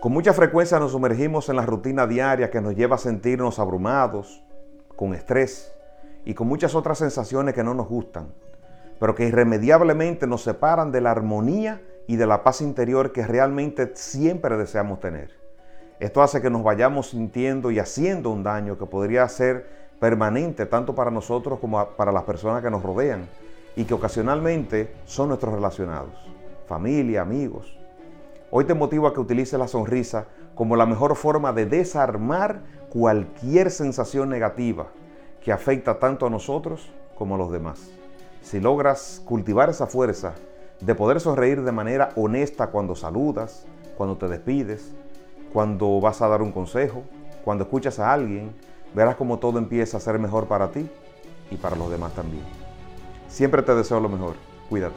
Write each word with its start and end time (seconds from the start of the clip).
Con 0.00 0.12
mucha 0.12 0.34
frecuencia 0.34 0.78
nos 0.78 0.92
sumergimos 0.92 1.48
en 1.48 1.56
la 1.56 1.64
rutina 1.64 2.06
diaria 2.06 2.50
que 2.50 2.60
nos 2.60 2.76
lleva 2.76 2.96
a 2.96 2.98
sentirnos 2.98 3.58
abrumados, 3.58 4.44
con 4.94 5.14
estrés 5.14 5.74
y 6.24 6.34
con 6.34 6.48
muchas 6.48 6.74
otras 6.74 6.98
sensaciones 6.98 7.54
que 7.54 7.64
no 7.64 7.72
nos 7.72 7.88
gustan, 7.88 8.28
pero 9.00 9.14
que 9.14 9.26
irremediablemente 9.26 10.26
nos 10.26 10.42
separan 10.42 10.92
de 10.92 11.00
la 11.00 11.12
armonía 11.12 11.80
y 12.06 12.16
de 12.16 12.26
la 12.26 12.44
paz 12.44 12.60
interior 12.60 13.12
que 13.12 13.26
realmente 13.26 13.92
siempre 13.94 14.56
deseamos 14.58 15.00
tener. 15.00 15.30
Esto 15.98 16.22
hace 16.22 16.42
que 16.42 16.50
nos 16.50 16.62
vayamos 16.62 17.10
sintiendo 17.10 17.70
y 17.70 17.78
haciendo 17.78 18.30
un 18.30 18.42
daño 18.42 18.76
que 18.76 18.84
podría 18.84 19.26
ser 19.28 19.66
permanente 19.98 20.66
tanto 20.66 20.94
para 20.94 21.10
nosotros 21.10 21.58
como 21.58 21.86
para 21.96 22.12
las 22.12 22.24
personas 22.24 22.62
que 22.62 22.70
nos 22.70 22.82
rodean 22.82 23.26
y 23.76 23.84
que 23.84 23.94
ocasionalmente 23.94 24.92
son 25.06 25.28
nuestros 25.28 25.54
relacionados, 25.54 26.12
familia, 26.66 27.22
amigos. 27.22 27.78
Hoy 28.50 28.64
te 28.64 28.74
motivo 28.74 29.08
a 29.08 29.12
que 29.12 29.20
utilices 29.20 29.58
la 29.58 29.66
sonrisa 29.66 30.26
como 30.54 30.76
la 30.76 30.86
mejor 30.86 31.16
forma 31.16 31.52
de 31.52 31.66
desarmar 31.66 32.62
cualquier 32.90 33.72
sensación 33.72 34.28
negativa 34.28 34.86
que 35.42 35.52
afecta 35.52 35.98
tanto 35.98 36.26
a 36.26 36.30
nosotros 36.30 36.90
como 37.16 37.34
a 37.34 37.38
los 37.38 37.50
demás. 37.50 37.90
Si 38.42 38.60
logras 38.60 39.20
cultivar 39.24 39.68
esa 39.68 39.88
fuerza 39.88 40.34
de 40.80 40.94
poder 40.94 41.20
sonreír 41.20 41.62
de 41.62 41.72
manera 41.72 42.10
honesta 42.14 42.68
cuando 42.68 42.94
saludas, 42.94 43.66
cuando 43.96 44.16
te 44.16 44.28
despides, 44.28 44.94
cuando 45.52 46.00
vas 46.00 46.22
a 46.22 46.28
dar 46.28 46.40
un 46.40 46.52
consejo, 46.52 47.02
cuando 47.44 47.64
escuchas 47.64 47.98
a 47.98 48.12
alguien, 48.12 48.54
verás 48.94 49.16
como 49.16 49.38
todo 49.40 49.58
empieza 49.58 49.96
a 49.96 50.00
ser 50.00 50.20
mejor 50.20 50.46
para 50.46 50.70
ti 50.70 50.88
y 51.50 51.56
para 51.56 51.74
los 51.74 51.90
demás 51.90 52.12
también. 52.14 52.44
Siempre 53.26 53.62
te 53.62 53.74
deseo 53.74 53.98
lo 53.98 54.08
mejor. 54.08 54.34
Cuídate. 54.68 54.94